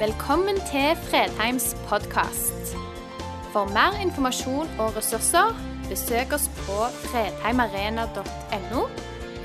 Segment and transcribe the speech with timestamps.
[0.00, 2.70] Velkommen til Fredheims podkast.
[3.52, 5.52] For mer informasjon og ressurser,
[5.90, 8.86] besøk oss på fredheimarena.no,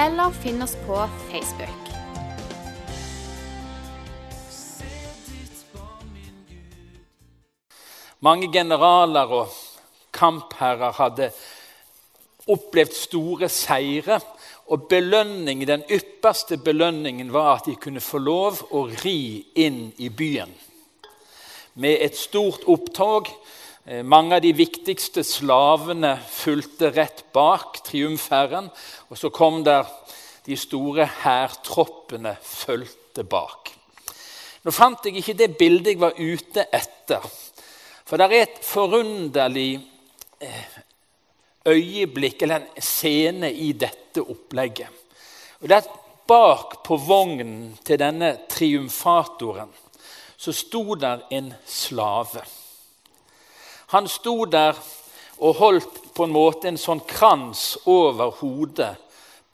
[0.05, 1.91] eller finn oss på Facebook.
[8.23, 9.51] Mange generaler og
[10.15, 11.33] kampherrer hadde
[12.47, 14.21] opplevd store seire.
[14.65, 20.09] Og belønning, den ypperste belønningen var at de kunne få lov å ri inn i
[20.09, 20.49] byen.
[21.77, 23.29] Med et stort opptog.
[23.85, 28.71] Eh, mange av de viktigste slavene fulgte rett bak triumfherren.
[29.11, 29.85] Og så kom der
[30.45, 33.69] de store hærtroppene fulgte bak.
[34.65, 37.21] Nå fant jeg ikke det bildet jeg var ute etter.
[38.05, 39.77] For det er et forunderlig
[40.41, 40.79] eh,
[41.65, 44.89] øyeblikk eller en scene i dette opplegget.
[45.61, 45.93] Og det er
[46.25, 49.69] Bak på vognen til denne triumfatoren
[50.37, 52.43] så sto der en slave.
[53.87, 54.77] Han sto der
[55.37, 58.93] og holdt på en måte en sånn krans over hodet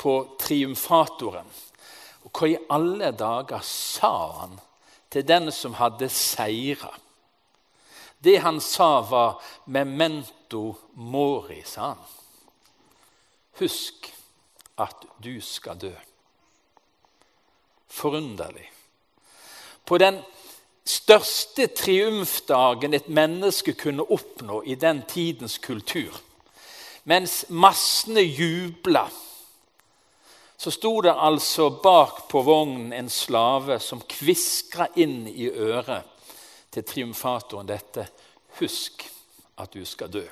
[0.02, 1.48] på triumfatoren.
[2.26, 4.60] Og hva i alle dager sa han
[5.12, 6.92] til den som hadde seira?
[8.22, 10.41] Det han sa, var 'memento
[10.94, 11.98] mori', sa han.
[13.60, 14.14] Husk
[14.78, 15.94] at du skal dø.
[17.88, 18.72] Forunderlig.
[19.86, 20.22] På den
[20.86, 26.16] største triumfdagen et menneske kunne oppnå i den tidens kultur,
[27.04, 29.10] mens massene jubla,
[30.58, 36.06] så sto det altså bak på vognen en slave som kviskra inn i øret
[36.72, 38.08] til triumfatoren dette
[38.60, 39.08] Husk
[39.58, 40.26] at du skal dø.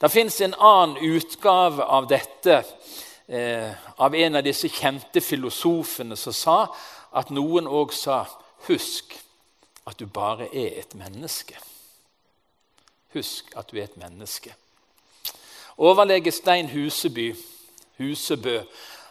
[0.00, 2.62] Det fins en annen utgave av dette
[3.26, 6.60] eh, av en av disse kjente filosofene som sa
[7.20, 8.24] at noen òg sa
[8.68, 9.14] Husk
[9.88, 11.56] at du bare er et menneske.
[13.14, 14.52] Husk at du er et menneske.
[15.80, 17.32] Overlege Stein Huseby,
[17.98, 18.60] Husebø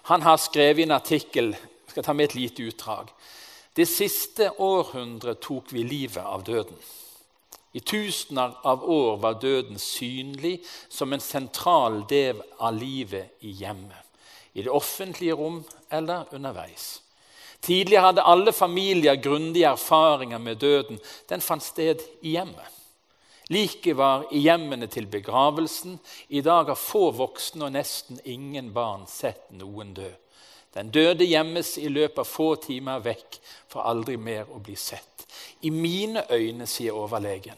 [0.10, 3.10] han har skrevet en artikkel jeg skal ta med et lite utdrag.
[3.76, 6.78] Det siste århundret tok vi livet av døden.
[7.72, 10.60] I tusener av år var døden synlig
[10.90, 14.06] som en sentral del av livet i hjemmet.
[14.54, 17.02] I det offentlige rom eller underveis.
[17.62, 21.00] Tidligere hadde alle familier grundige erfaringer med døden.
[21.30, 22.80] Den fant sted i hjemmet.
[23.50, 26.00] Liket var i hjemmene til begravelsen.
[26.30, 30.10] I dag har få voksne og nesten ingen barn sett noen dø.
[30.74, 33.40] Den døde gjemmes i løpet av få timer vekk
[33.72, 35.26] for aldri mer å bli sett.
[35.62, 37.58] I mine øyne, sier overlegen,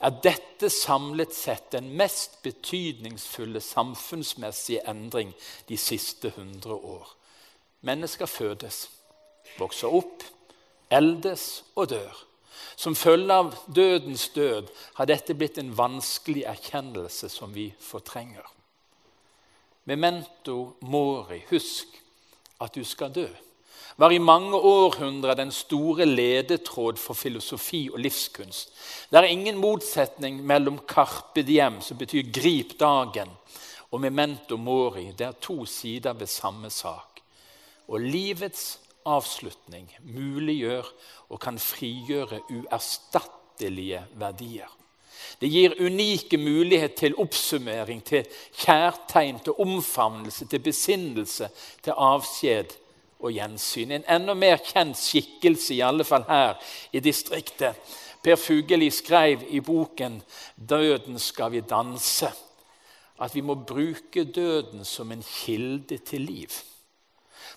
[0.00, 5.34] er dette samlet sett den mest betydningsfulle samfunnsmessige endring
[5.68, 7.14] de siste hundre år.
[7.80, 8.88] Mennesker fødes,
[9.58, 10.24] vokser opp,
[10.90, 12.24] eldes og dør.
[12.78, 18.46] Som følge av dødens død har dette blitt en vanskelig erkjennelse som vi fortrenger.
[19.84, 21.98] Memento mori, husk
[22.60, 23.26] at du skal dø,
[23.98, 28.70] var i mange århundrer den store ledetråd for filosofi og livskunst.
[29.10, 33.34] Det er ingen motsetning mellom carpe diem, som betyr 'grip dagen',
[33.90, 35.12] og memento mori.
[35.18, 37.20] Det er to sider ved samme sak.
[37.88, 40.84] Og livets avslutning muliggjør
[41.28, 44.68] og kan frigjøre uerstattelige verdier.
[45.40, 48.26] Det gir unike muligheter til oppsummering, til
[48.64, 51.48] kjærtegn, til omfavnelse, til besinnelse,
[51.82, 52.74] til avskjed
[53.20, 53.92] og gjensyn.
[53.92, 56.58] En enda mer kjent skikkelse, i alle fall her
[56.92, 57.78] i distriktet.
[58.22, 60.22] Per Fugelli skrev i boken
[60.56, 62.34] 'Døden skal vi danse'
[63.18, 66.48] at vi må bruke døden som en kilde til liv.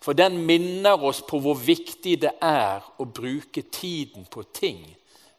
[0.02, 4.82] For den minner oss på hvor viktig det er å bruke tiden på ting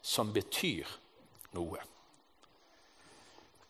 [0.02, 0.86] som betyr
[1.56, 1.80] noe.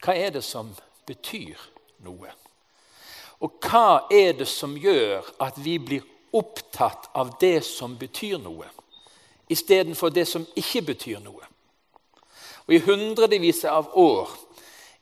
[0.02, 0.72] Hva er det som
[1.06, 1.58] betyr
[2.02, 2.32] noe?
[3.42, 8.68] Og hva er det som gjør at vi blir opptatt av det som betyr noe,
[9.50, 11.46] istedenfor det som ikke betyr noe?
[12.66, 14.30] Og I hundrevis av år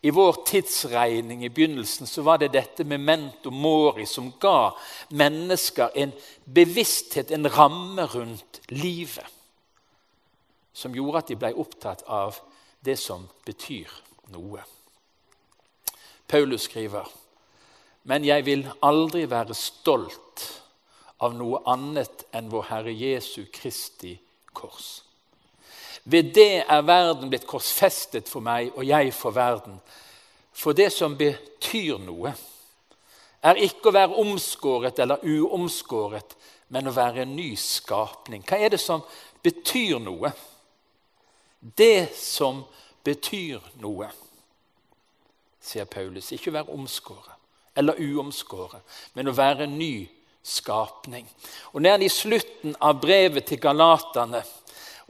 [0.00, 4.72] i vår tidsregning i begynnelsen så var det dette med mento mori som ga
[5.12, 6.12] mennesker en
[6.44, 9.28] bevissthet, en ramme rundt livet,
[10.72, 12.40] som gjorde at de ble opptatt av
[12.80, 13.92] det som betyr
[14.32, 14.64] noe.
[16.30, 17.04] Paulus skriver,
[18.04, 20.62] 'Men jeg vil aldri være stolt
[21.20, 24.20] av noe annet enn vår Herre Jesu Kristi
[24.54, 25.02] kors.'
[26.04, 29.80] Ved det er verden blitt korsfestet for meg, og jeg for verden.
[30.52, 32.32] For det som betyr noe,
[33.42, 36.36] er ikke å være omskåret eller uomskåret,
[36.68, 38.42] men å være en ny skapning.
[38.48, 39.02] Hva er det som
[39.42, 40.32] betyr noe.
[41.60, 42.64] Det som
[43.04, 44.08] betyr noe,
[45.60, 46.32] sier Paulus.
[46.32, 47.36] Ikke å være omskåret
[47.78, 48.82] eller uomskåret,
[49.14, 50.08] men å være ny
[50.42, 51.24] skapning.
[51.72, 54.42] Og han i slutten av brevet til galaterne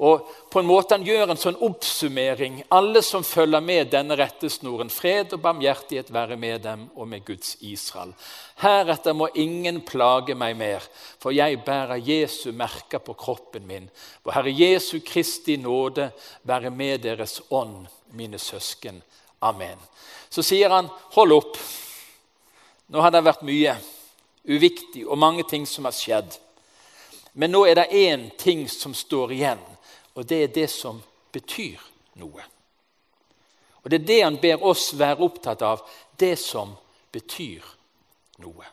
[0.00, 2.62] og på en måte Han gjør en sånn oppsummering.
[2.72, 7.58] Alle som følger med denne rettesnoren, fred og barmhjertighet være med dem og med Guds
[7.60, 8.14] Israel.
[8.62, 10.86] Heretter må ingen plage meg mer,
[11.20, 13.90] for jeg bærer Jesu merker på kroppen min.
[14.24, 16.08] For Herre Jesu Kristi nåde
[16.48, 17.84] være med deres ånd,
[18.16, 19.02] mine søsken.
[19.40, 19.78] Amen.
[20.28, 21.56] Så sier han, hold opp.
[22.86, 23.74] Nå har det vært mye
[24.44, 26.36] uviktig og mange ting som har skjedd.
[27.32, 29.62] Men nå er det én ting som står igjen.
[30.14, 31.00] Og det er det som
[31.32, 31.80] betyr
[32.20, 32.44] noe.
[33.80, 35.80] Og det er det han ber oss være opptatt av,
[36.20, 36.74] det som
[37.12, 37.64] betyr
[38.44, 38.66] noe.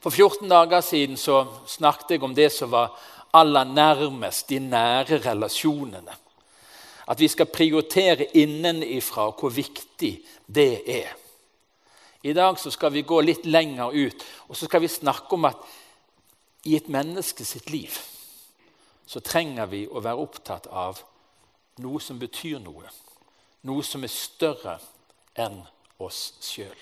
[0.00, 2.94] For 14 dager siden så snakket jeg om det som var
[3.36, 6.14] aller nærmest, de nære relasjonene.
[7.06, 10.12] At vi skal prioritere innenifra hvor viktig
[10.46, 11.12] det er.
[12.26, 15.62] I dag skal vi gå litt lenger ut og så skal vi snakke om at
[16.66, 17.94] i et menneske sitt liv
[19.06, 20.98] så trenger vi å være opptatt av
[21.82, 22.90] noe som betyr noe.
[23.66, 24.78] Noe som er større
[25.38, 25.60] enn
[26.02, 26.76] oss sjøl.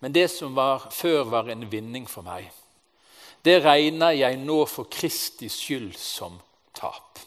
[0.00, 2.50] Men det som var, før var en vinning for meg,
[3.44, 6.40] det regner jeg nå for Kristis skyld som
[6.76, 7.20] tap.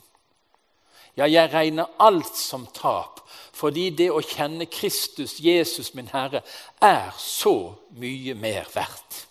[1.18, 3.24] Ja, jeg regner alt som tap,
[3.58, 6.44] fordi det å kjenne Kristus, Jesus min Herre,
[6.82, 9.28] er så mye mer verdt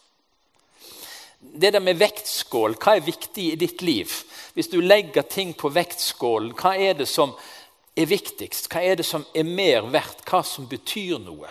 [1.55, 4.13] det der med vektskål, hva er viktig i ditt liv?
[4.55, 7.35] Hvis du legger ting på vektskålen, hva er det som
[7.97, 8.69] er viktigst?
[8.73, 10.25] Hva er det som er mer verdt?
[10.29, 11.51] Hva som betyr noe?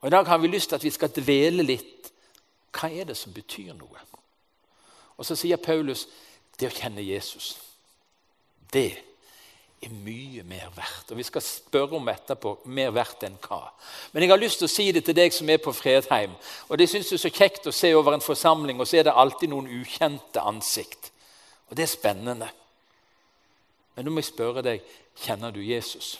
[0.00, 2.10] Og I dag har vi lyst til at vi skal dvele litt.
[2.72, 4.06] Hva er det som betyr noe?
[5.18, 6.06] Og Så sier Paulus
[6.58, 7.58] det å kjenne Jesus.
[8.72, 8.90] Det
[9.82, 11.10] er mye mer verdt.
[11.10, 13.62] Og Vi skal spørre om etterpå mer verdt enn hva.
[14.12, 16.34] Men jeg har lyst til å si det til deg som er på Fredheim.
[16.68, 19.08] Og Det syns jeg er så kjekt å se over en forsamling, og så er
[19.08, 21.10] det alltid noen ukjente ansikt.
[21.70, 22.50] Og det er spennende.
[23.96, 24.84] Men nå må jeg spørre deg
[25.24, 26.18] kjenner du Jesus?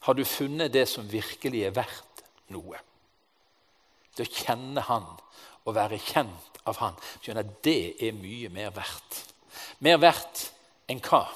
[0.00, 2.22] Har du funnet det som virkelig er verdt
[2.54, 2.78] noe?
[4.16, 5.06] Det å kjenne Han
[5.68, 9.24] og være kjent av Han, skjønner det er mye mer verdt.
[9.84, 10.48] Mer verdt
[10.90, 11.26] enn hva?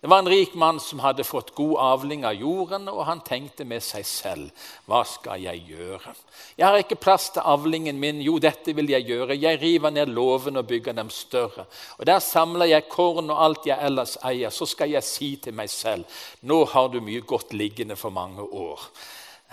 [0.00, 3.66] Det var en rik mann som hadde fått god avling av jorden, og han tenkte
[3.68, 6.14] med seg selv hva skal jeg gjøre?
[6.56, 8.22] Jeg har ikke plass til avlingen min.
[8.24, 9.36] Jo, dette vil jeg gjøre.
[9.36, 11.66] Jeg river ned låvene og bygger dem større.
[11.98, 14.48] Og Der samler jeg korn og alt jeg ellers eier.
[14.48, 16.08] Så skal jeg si til meg selv
[16.48, 18.80] nå har du mye godt liggende for mange år.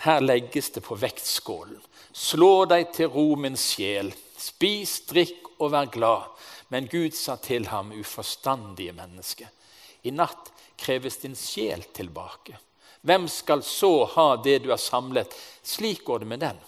[0.07, 1.81] Her legges det på vektskålen.
[2.13, 4.13] Slå deg til ro, min sjel.
[4.37, 6.29] Spis, drikk og vær glad.
[6.69, 9.49] Men Gud sa til ham, uforstandige menneske,
[10.03, 12.57] i natt kreves din sjel tilbake.
[13.01, 15.33] Hvem skal så ha det du har samlet?
[15.63, 16.59] Slik går det med den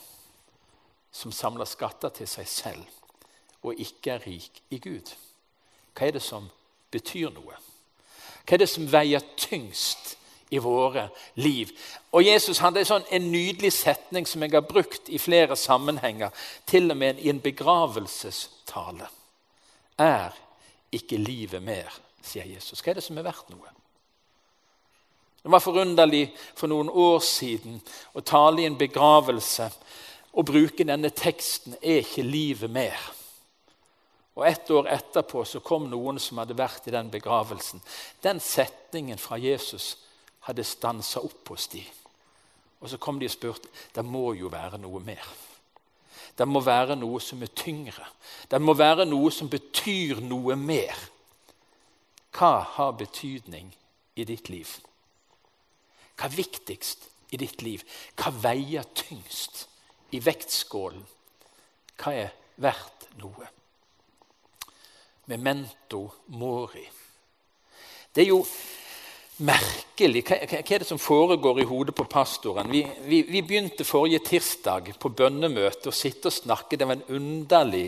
[1.12, 5.10] som samler skatter til seg selv og ikke er rik i Gud.
[5.98, 6.48] Hva er det som
[6.94, 7.58] betyr noe?
[8.46, 10.16] Hva er det som veier tyngst
[10.50, 11.72] i våre liv?
[12.12, 16.34] Og Jesus hadde en, sånn, en nydelig setning som jeg har brukt i flere sammenhenger,
[16.66, 19.10] til og med i en begravelsestale
[20.00, 20.36] er
[20.96, 21.92] ikke livet mer,
[22.24, 22.82] sier Jesus.
[22.82, 23.76] Hva er det som er verdt noe?
[25.40, 26.26] Det var forunderlig
[26.58, 27.80] for noen år siden
[28.14, 29.70] å tale i en begravelse
[30.34, 33.14] og bruke denne teksten 'Er ikke livet mer?'
[34.36, 37.82] Og Ett år etterpå så kom noen som hadde vært i den begravelsen.
[38.24, 39.98] Den setningen fra Jesus
[40.48, 41.84] hadde stansa opp hos de.
[42.80, 45.26] Og Så kom de og spurte det må jo være noe mer.
[46.38, 48.06] Det må være noe som er tyngre.
[48.48, 50.96] Det må være noe som betyr noe mer.
[52.32, 53.74] Hva har betydning
[54.16, 54.70] i ditt liv?
[56.16, 57.84] Hva er viktigst i ditt liv?
[58.16, 59.66] Hva veier tyngst
[60.16, 61.04] i vektskålen?
[62.00, 62.32] Hva er
[62.64, 63.50] verdt noe?
[65.28, 66.06] Memento
[66.40, 66.86] mori.
[68.16, 68.40] Det er jo
[69.44, 70.24] merkelig.
[70.28, 72.70] Hva, hva, er det som foregår i hodet på pastoren?
[72.72, 76.78] Vi, vi, vi begynte forrige tirsdag på bønnemøte å sitte og snakke.
[76.78, 77.88] Det var en underlig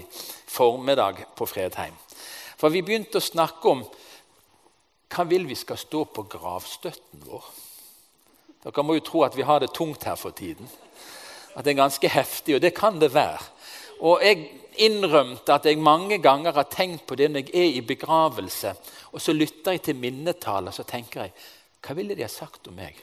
[0.51, 1.97] formiddag på Fredheim.
[2.59, 3.83] For vi begynte å snakke om
[5.11, 7.51] hva vil vi skal stå på gravstøtten vår.
[8.61, 10.69] Dere må jo tro at vi har det tungt her for tiden.
[11.55, 13.41] At det er ganske heftig, og det kan det være.
[14.07, 14.45] Og jeg
[14.85, 18.73] innrømte at jeg mange ganger har tenkt på det når jeg er i begravelse.
[19.11, 21.35] Og så lytter jeg til minnetaler så tenker jeg
[21.81, 22.97] hva ville de ha sagt om meg?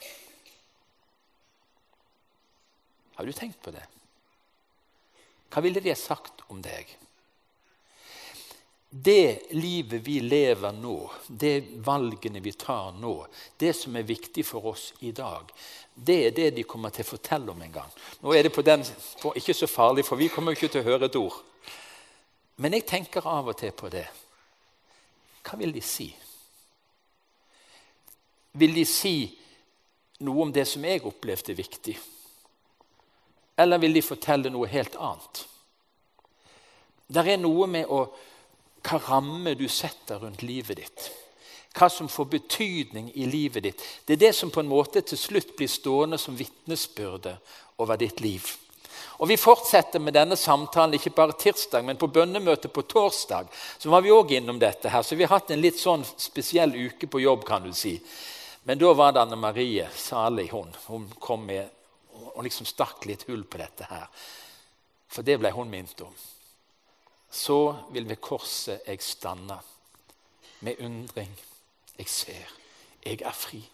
[3.17, 3.83] Har du tenkt på det?
[5.51, 6.99] Hva ville de ha sagt om deg?
[8.89, 14.71] det livet vi lever nå, det valgene vi tar nå, det som er viktig for
[14.71, 15.51] oss i dag,
[15.93, 17.91] det er det de kommer til å fortelle om en gang.
[18.23, 18.81] Nå er det på den,
[19.21, 21.37] på ikke så farlig, for vi kommer jo ikke til å høre et ord.
[22.59, 24.05] Men jeg tenker av og til på det.
[25.47, 26.09] Hva vil de si?
[28.59, 29.15] Vil de si
[30.25, 31.95] noe om det som jeg opplevde viktig?
[33.59, 35.45] Eller vil de fortelle noe helt annet?
[37.09, 38.03] Det er noe med å
[38.85, 41.09] hva ramme du setter rundt livet ditt.
[41.75, 43.83] Hva som får betydning i livet ditt.
[44.05, 47.35] Det er det som på en måte til slutt blir stående som vitnesbyrde
[47.79, 48.47] over ditt liv.
[49.19, 53.47] Og Vi fortsetter med denne samtalen ikke bare tirsdag, men på bønnemøtet på torsdag.
[53.77, 56.75] så var vi også innom dette her, så vi har hatt en litt sånn spesiell
[56.75, 57.45] uke på jobb.
[57.45, 57.99] kan du si.
[58.63, 61.69] Men da var det Anne Marie, salig hun, hun kom med
[62.35, 64.07] og liksom stakk litt hull på dette her.
[65.07, 66.13] For det ble hun minnet om
[67.31, 69.59] så vil ved korset jeg stanna.
[70.61, 71.39] med undring.
[71.97, 72.49] Jeg ser.
[73.05, 73.69] Jeg er fri.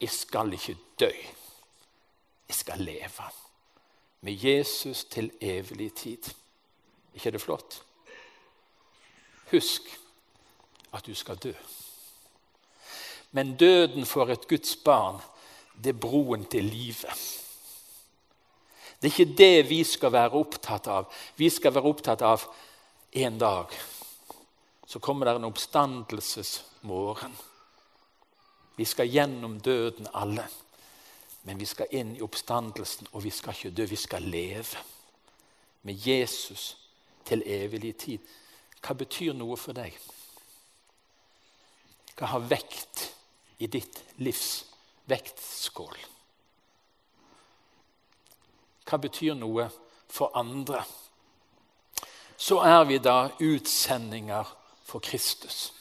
[0.00, 1.12] Jeg skal ikke dø.
[2.48, 3.30] Jeg skal leve
[4.24, 6.30] med Jesus til evig tid.
[7.14, 7.82] ikke er det flott?
[9.50, 9.82] Husk
[10.92, 11.52] at du skal dø.
[13.30, 15.20] Men døden for et Guds barn,
[15.84, 17.40] det er broen til livet.
[19.02, 21.10] Det er ikke det vi skal være opptatt av.
[21.36, 22.46] Vi skal være opptatt av
[23.12, 23.74] en dag
[24.94, 27.32] så kommer det en oppstandelsesmorgen.
[28.76, 30.44] Vi skal gjennom døden alle,
[31.44, 33.86] men vi skal inn i oppstandelsen, og vi skal ikke dø.
[33.90, 34.80] Vi skal leve
[35.84, 36.76] med Jesus
[37.24, 38.32] til evig tid.
[38.80, 39.96] Hva betyr noe for deg?
[42.16, 43.08] Hva har vekt
[43.60, 44.64] i ditt livs
[45.10, 45.96] vektskål?
[48.84, 49.68] hva betyr noe
[50.12, 50.84] for andre,
[52.36, 54.48] så er vi da utsendinger
[54.84, 55.72] for Kristus.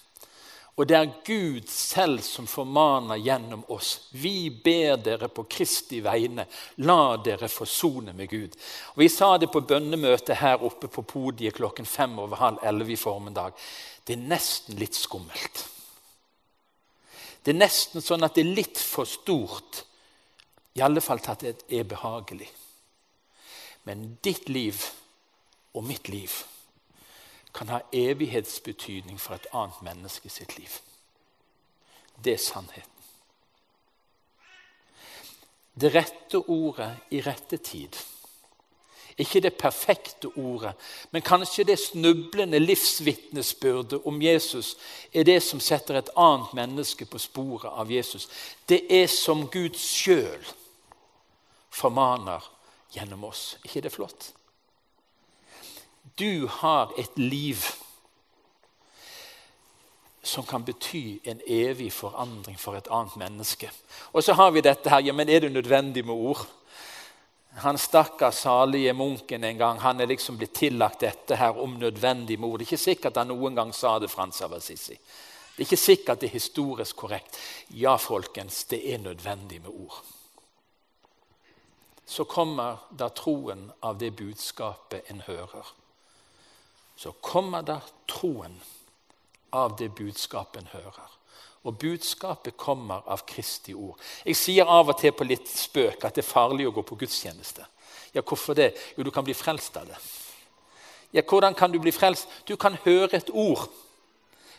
[0.73, 4.07] Og det er Gud selv som formaner gjennom oss.
[4.09, 6.47] Vi ber dere på Kristi vegne,
[6.81, 8.55] la dere forsone med Gud.
[8.95, 12.95] Og Vi sa det på bønnemøtet her oppe på podiet klokken fem over halv elleve
[12.95, 13.53] i formiddag.
[14.03, 15.61] Det er nesten litt skummelt.
[17.43, 19.83] Det er nesten sånn at det er litt for stort,
[20.73, 22.49] i alle fall til at det er behagelig.
[23.85, 24.79] Men ditt liv
[25.75, 26.33] og mitt liv
[27.53, 30.79] kan ha evighetsbetydning for et annet menneske sitt liv.
[32.24, 32.89] Det er sannheten.
[35.74, 37.98] Det rette ordet i rette tid.
[39.17, 40.74] Ikke det perfekte ordet,
[41.12, 44.74] men kanskje det snublende livsvitnesbyrdet om Jesus
[45.13, 48.29] er det som setter et annet menneske på sporet av Jesus.
[48.69, 50.41] Det er som Gud sjøl
[51.69, 52.41] formaner
[52.93, 53.57] gjennom oss.
[53.63, 54.33] ikke det flott?
[56.15, 57.65] Du har et liv
[60.24, 63.70] som kan bety en evig forandring for et annet menneske.
[64.13, 66.46] Og så har vi dette her, ja, men er det nødvendig med ord?
[67.65, 72.39] Han stakkars salige munken en gang, han er liksom blitt tillagt dette her om nødvendig
[72.39, 72.60] med ord.
[72.60, 74.96] Det er ikke sikkert han noen gang sa det, Frans av Assisi.
[74.96, 77.38] Det er ikke sikkert det er historisk korrekt.
[77.70, 80.01] Ja, folkens, det er nødvendig med ord
[82.05, 85.65] så kommer da troen av det budskapet en hører.
[87.03, 88.55] Så kommer da troen
[89.51, 91.10] av det budskapet en hører.
[91.67, 94.00] Og budskapet kommer av Kristi ord.
[94.24, 96.98] Jeg sier av og til på litt spøk at det er farlig å gå på
[97.03, 97.67] gudstjeneste.
[98.15, 98.72] Ja, Hvorfor det?
[98.95, 100.00] Jo, du kan bli frelst av det.
[101.12, 102.27] Ja, Hvordan kan du bli frelst?
[102.48, 103.67] Du kan høre et ord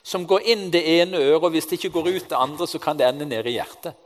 [0.04, 2.78] som går inn det ene øret, og hvis det ikke går ut det andre, så
[2.78, 3.96] kan det ende nede i hjertet.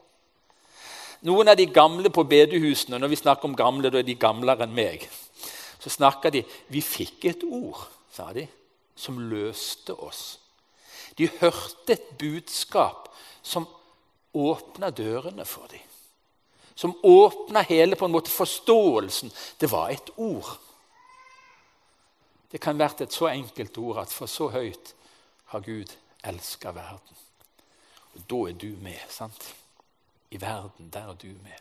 [1.27, 4.63] Noen av de gamle på bedehusene når vi snakker om gamle, da er de gamlere
[4.63, 5.09] enn meg,
[5.83, 8.47] så snakker de Vi fikk et ord, sa de,
[8.99, 10.39] som løste oss.
[11.19, 13.09] De hørte et budskap
[13.43, 13.67] som
[14.35, 15.85] åpna dørene for dem.
[16.79, 19.33] Som åpna hele på en måte forståelsen.
[19.59, 20.51] Det var et ord.
[22.53, 24.95] Det kan vært et så enkelt ord at for så høyt
[25.53, 25.91] har Gud
[26.23, 27.25] elska verden.
[28.15, 29.01] Og da er du med.
[29.11, 29.55] sant?
[30.31, 31.61] i verden, der er du med.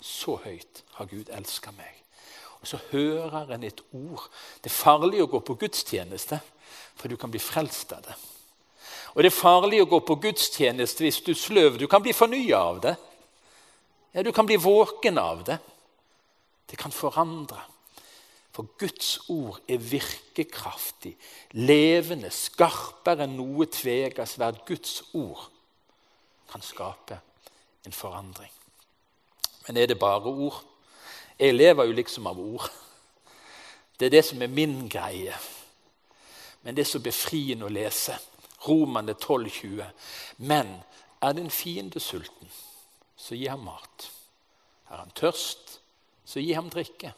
[0.00, 2.02] Så høyt har Gud elska meg.
[2.60, 4.26] Og så hører en et ord.
[4.62, 6.40] Det er farlig å gå på gudstjeneste,
[6.98, 8.16] for du kan bli frelst av det.
[9.14, 11.78] Og det er farlig å gå på gudstjeneste hvis du sløver.
[11.78, 12.94] Du kan bli fornya av det.
[14.14, 15.58] Ja, Du kan bli våken av det.
[16.70, 17.60] Det kan forandre.
[18.52, 21.12] For Guds ord er virkekraftig,
[21.54, 24.64] levende, skarpere enn noe tvegasverd.
[24.66, 25.44] Guds ord
[26.50, 27.20] kan skape
[27.86, 28.50] en forandring.
[29.66, 30.64] Men er det bare ord?
[31.38, 32.66] Jeg lever jo liksom av ord.
[33.98, 35.34] Det er det som er min greie.
[36.62, 38.16] Men det er så befriende å lese.
[38.66, 39.84] Romane 12,20.
[40.50, 40.74] Men
[41.22, 42.50] er din fiende sulten,
[43.16, 44.10] så gi ham mat.
[44.90, 45.78] Er han tørst,
[46.24, 47.12] så gi ham drikke.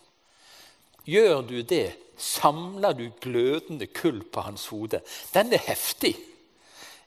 [1.08, 5.00] Gjør du det, samler du glødende kull på hans hode.
[5.34, 6.14] Den er heftig.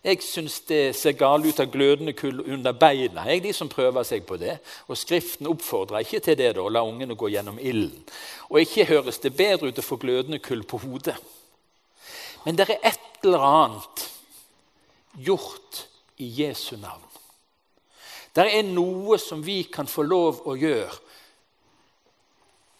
[0.03, 3.23] Jeg syns det ser galt ut av glødende kull under beina.
[3.31, 4.57] Jeg de som prøver seg på det.
[4.91, 8.03] Og Skriften oppfordrer ikke til det, da, å la ungene gå gjennom ilden.
[8.49, 11.15] Og ikke høres det bedre ut å få glødende kull på hodet.
[12.43, 14.03] Men det er et eller annet
[15.23, 15.85] gjort
[16.19, 17.07] i Jesu navn.
[18.35, 20.99] Det er noe som vi kan få lov å gjøre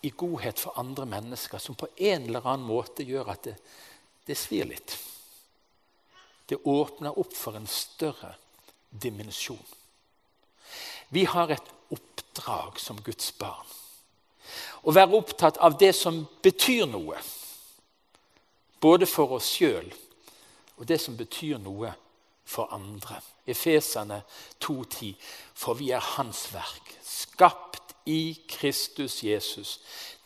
[0.03, 3.55] i godhet for andre mennesker, som på en eller annen måte gjør at det,
[4.27, 4.97] det svir litt.
[6.45, 8.33] Det åpner opp for en større
[8.89, 9.65] dimensjon.
[11.09, 13.67] Vi har et oppdrag som Guds barn.
[14.83, 17.19] Å være opptatt av det som betyr noe,
[18.83, 19.87] både for oss sjøl
[20.75, 21.93] og det som betyr noe
[22.45, 23.21] for andre.
[23.47, 24.21] Efeserne
[24.63, 25.13] 2,10.
[25.53, 29.79] For vi er Hans verk, skapt i Kristus Jesus,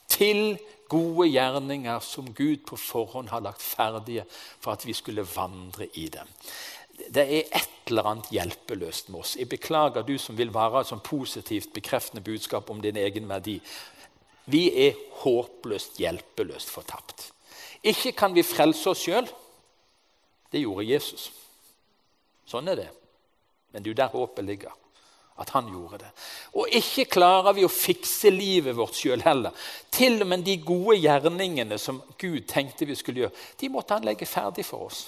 [0.10, 0.58] til
[0.90, 6.08] gode gjerninger som Gud på forhånd har lagt ferdige for at vi skulle vandre i
[6.14, 6.30] dem.
[6.98, 9.36] Det er et eller annet hjelpeløst med oss.
[9.38, 13.60] Jeg beklager du som vil være et sånn positivt bekreftende budskap om din egen verdi.
[14.50, 17.30] Vi er håpløst, hjelpeløst fortapt.
[17.86, 19.28] Ikke kan vi frelse oss sjøl.
[20.52, 21.30] Det gjorde Jesus.
[22.48, 22.90] Sånn er det.
[23.72, 24.76] Men det er jo der håpet ligger.
[25.38, 26.08] At han gjorde det.
[26.58, 29.54] Og ikke klarer vi å fikse livet vårt sjøl heller.
[29.94, 34.08] Til og med de gode gjerningene som Gud tenkte vi skulle gjøre, de måtte han
[34.08, 35.04] legge ferdig for oss.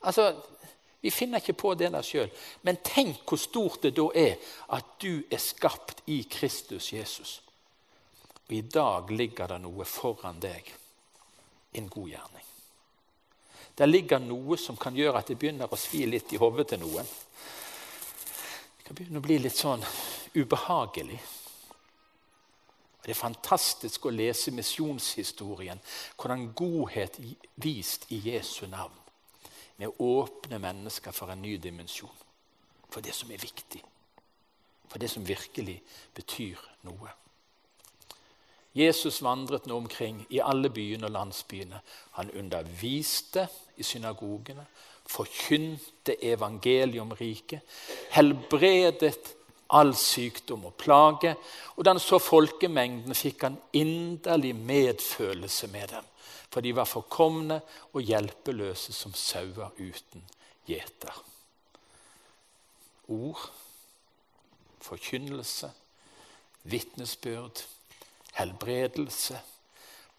[0.00, 0.32] Altså,
[1.00, 2.28] Vi finner ikke på det der sjøl.
[2.62, 4.34] Men tenk hvor stort det da er
[4.76, 7.40] at du er skapt i Kristus Jesus.
[8.44, 10.68] Og i dag ligger det noe foran deg.
[11.72, 12.46] En god gjerning.
[13.78, 16.82] Der ligger noe som kan gjøre at det begynner å svi litt i hodet til
[16.82, 17.06] noen.
[18.90, 19.84] Kan begynne å bli litt sånn
[20.34, 21.20] ubehagelig.
[23.04, 25.78] Det er fantastisk å lese misjonshistorien,
[26.18, 27.20] hvordan godhet
[27.62, 28.96] vist i Jesu navn.
[29.78, 32.10] Med å åpne mennesker for en ny dimensjon.
[32.90, 33.84] For det som er viktig.
[34.90, 35.78] For det som virkelig
[36.18, 36.58] betyr
[36.90, 37.14] noe.
[38.74, 41.80] Jesus vandret nå omkring i alle byene og landsbyene.
[42.18, 44.66] Han underviste i synagogene,
[45.10, 47.64] forkynte evangeliet om riket,
[48.14, 49.34] helbredet
[49.74, 51.34] all sykdom og plage.
[51.76, 56.06] Og da han så folkemengden, fikk han inderlig medfølelse med dem.
[56.50, 57.60] For de var forkomne
[57.92, 60.24] og hjelpeløse som sauer uten
[60.66, 61.14] gjeter.
[63.10, 63.42] Ord,
[64.82, 65.70] forkynnelse,
[66.70, 67.62] vitnesbyrd
[68.32, 69.40] helbredelse,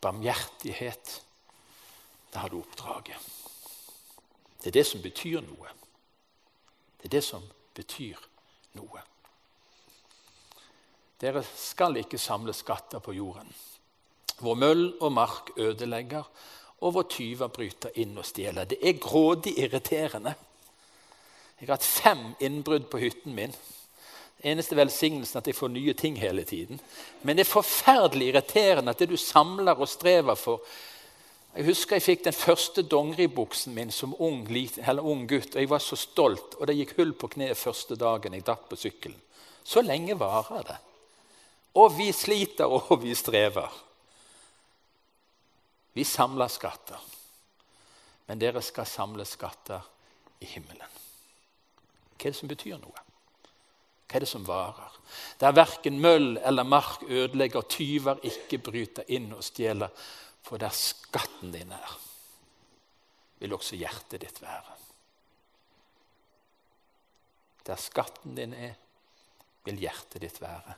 [0.01, 1.21] barmhjertighet.
[2.33, 3.17] Det har du oppdraget.
[4.61, 5.71] Det er det som betyr noe.
[7.01, 7.45] Det er det som
[7.75, 8.19] betyr
[8.77, 9.01] noe.
[11.21, 13.49] Dere skal ikke samle skatter på jorden,
[14.41, 16.23] hvor møll og mark ødelegger,
[16.81, 18.65] og hvor tyver bryter inn og stjeler.
[18.65, 20.33] Det er grådig irriterende.
[21.59, 23.53] Jeg har hatt fem innbrudd på hytten min
[24.43, 26.79] eneste velsignelsen at jeg får nye ting hele tiden.
[27.21, 30.65] Men det er forferdelig irriterende at det du samler og strever for
[31.51, 34.47] Jeg husker jeg fikk den første dongeribuksen min som ung,
[35.01, 35.55] ung, gutt.
[35.55, 38.69] og Jeg var så stolt, og det gikk hull på kneet første dagen jeg datt
[38.69, 39.17] på sykkelen.
[39.63, 40.77] Så lenge varer det.
[41.75, 43.67] Og vi sliter, og vi strever.
[45.93, 47.03] Vi samler skatter.
[48.27, 49.83] Men dere skal samle skatter
[50.39, 50.99] i himmelen.
[52.15, 53.10] Hva er det som betyr noe?
[54.11, 54.95] Hva er det som varer?
[55.39, 59.87] Der verken møll eller mark ødelegger, tyver ikke bryter inn og stjeler.
[60.43, 61.93] For der skatten din er,
[63.39, 64.75] vil også hjertet ditt være.
[67.69, 68.73] Der skatten din er,
[69.63, 70.75] vil hjertet ditt være.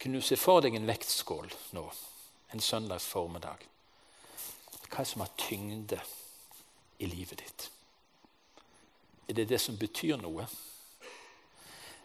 [0.00, 1.84] Kunne du se for deg en vektskål nå,
[2.54, 3.66] en søndags formiddag?
[4.88, 6.00] Hva er det som har tyngde
[6.96, 7.68] i livet ditt?
[9.28, 10.48] Er det det som betyr noe?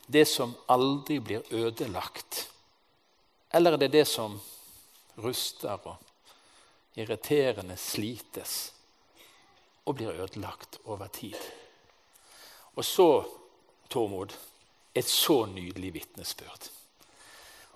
[0.08, 2.50] Det som aldri blir ødelagt?
[3.54, 4.40] Eller er det det som
[5.22, 5.98] ruster og
[6.98, 8.72] irriterende slites
[9.86, 11.38] og blir ødelagt over tid?
[12.76, 13.10] Og så,
[13.90, 14.34] Tormod,
[14.96, 16.70] et så nydelig vitnesbyrd.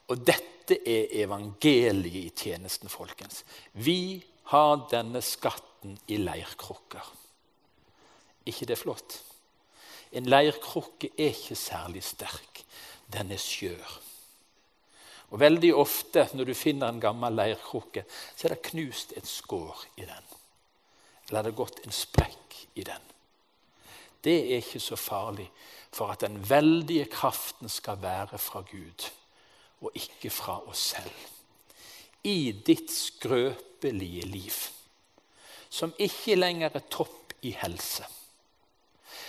[0.08, 3.44] Og dette er evangeliet i tjenesten, folkens.
[3.74, 7.14] Vi har denne skatten i leirkrukker.
[8.46, 9.24] ikke det er flott?
[10.12, 12.64] En leirkrukke er ikke særlig sterk.
[13.14, 13.98] Den er skjør.
[15.30, 19.86] Og Veldig ofte når du finner en gammel leirkrukke, så er det knust et skår
[19.98, 20.34] i den.
[21.28, 23.02] eller har det gått en sprekk i den?
[24.24, 25.50] Det er ikke så farlig
[25.92, 29.10] for at den veldige kraften skal være fra Gud
[29.82, 31.12] og ikke fra oss selv.
[32.24, 34.54] I ditt skrøpelige liv,
[35.70, 38.06] som ikke lenger er topp i helse,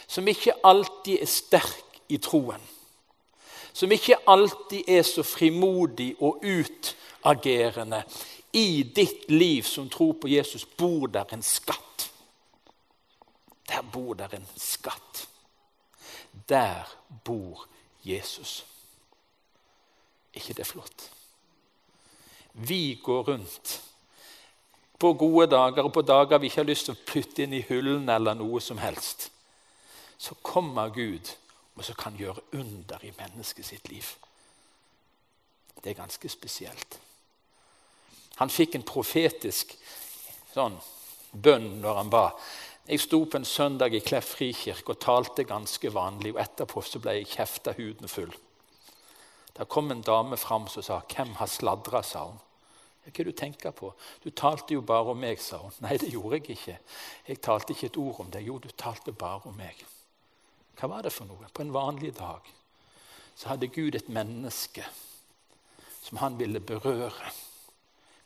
[0.07, 2.63] som ikke alltid er sterk i troen,
[3.73, 8.03] som ikke alltid er så frimodig og utagerende.
[8.53, 12.09] I ditt liv som tror på Jesus, bor der en skatt.
[13.69, 15.29] Der bor der en skatt.
[16.49, 16.89] Der
[17.25, 17.67] bor
[18.05, 18.65] Jesus.
[20.35, 21.11] ikke det flott?
[22.53, 23.81] Vi går rundt
[24.99, 27.65] på gode dager og på dager vi ikke har lyst til å putte inn i
[27.69, 29.29] hullen eller noe som helst.
[30.19, 31.35] Så kommer Gud,
[31.77, 34.07] og så kan gjøre under i mennesket sitt liv.
[35.85, 36.99] Det er ganske spesielt.
[38.39, 39.75] Han fikk en profetisk
[40.55, 40.77] sånn,
[41.33, 42.25] bønn når han ba.
[42.89, 46.33] Jeg sto på en søndag i Kleff frikirke og talte ganske vanlig.
[46.35, 48.33] og Etterpå så ble jeg kjefta huden full.
[49.59, 52.41] Da kom en dame fram som sa 'Hvem har sladra?' sa hun.
[53.09, 53.93] Hva du tenker på?
[54.25, 55.73] Du talte jo bare om meg, sa hun.
[55.81, 56.79] Nei, det gjorde jeg ikke.
[57.29, 58.47] Jeg talte ikke et ord om deg.
[58.47, 59.85] Jo, du talte bare om meg.
[60.79, 61.49] Hva var det for noe?
[61.53, 62.47] På en vanlig dag
[63.35, 64.87] så hadde Gud et menneske
[66.03, 67.33] som han ville berøre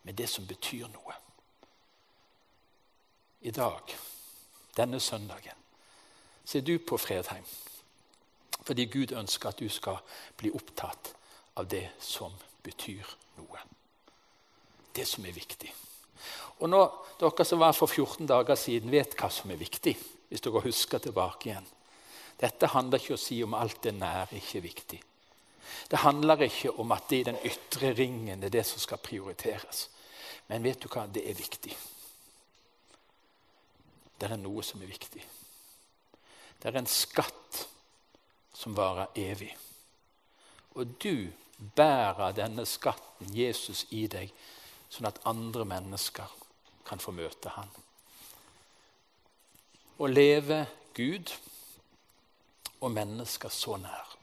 [0.02, 1.16] med det som betyr noe.
[3.42, 3.96] I dag
[4.76, 5.58] denne søndagen
[6.44, 7.44] ser du på Fredheim
[8.62, 9.98] fordi Gud ønsker at du skal
[10.38, 11.14] bli opptatt
[11.58, 13.08] av det som betyr
[13.40, 13.58] noe.
[14.94, 15.72] Det som er viktig.
[16.62, 16.82] Og nå,
[17.18, 19.96] Dere som var for 14 dager siden, vet hva som er viktig.
[20.28, 21.66] hvis dere husker tilbake igjen.
[22.42, 25.00] Dette handler ikke om å si om alt det nære ikke er viktig.
[25.88, 29.86] Det handler ikke om at det i den ytre ringen er det som skal prioriteres.
[30.50, 31.06] Men vet du hva?
[31.06, 31.74] Det er viktig
[34.22, 35.22] det er noe som er viktig.
[36.62, 37.64] Det er en skatt
[38.54, 39.50] som varer evig.
[40.78, 41.26] Og du
[41.74, 44.30] bærer denne skatten, Jesus, i deg,
[44.92, 46.30] sånn at andre mennesker
[46.86, 47.70] kan få møte ham.
[49.98, 50.62] Å leve
[50.94, 51.34] Gud
[52.82, 54.16] og mennesker så nær.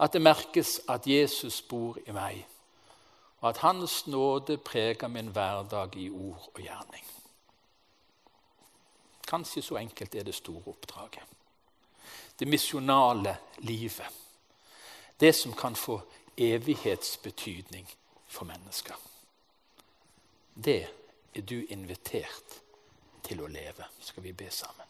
[0.00, 2.46] At det merkes at Jesus bor i meg,
[3.40, 7.04] og at Hans nåde preger min hverdag i ord og gjerning.
[9.28, 11.22] Kanskje så enkelt er det store oppdraget.
[12.38, 14.08] Det misjonale livet.
[15.20, 16.00] Det som kan få
[16.36, 17.88] evighetsbetydning
[18.26, 18.94] for mennesker.
[20.64, 20.88] Det
[21.34, 22.60] er du invitert
[23.22, 23.86] til å leve.
[24.00, 24.89] Skal vi be sammen?